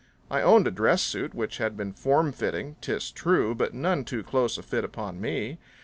I 0.31 0.41
owned 0.41 0.67
a 0.67 0.71
dress 0.71 1.03
suit 1.03 1.35
which 1.35 1.59
had 1.59 1.77
been 1.77 1.93
form 1.93 2.31
fitting, 2.31 2.75
'tis 2.81 3.11
true, 3.11 3.53
but 3.53 3.75
none 3.75 4.03
too 4.03 4.23
close 4.23 4.57
a 4.57 4.63
fit 4.63 4.83
upon 4.83 5.21
me. 5.21 5.59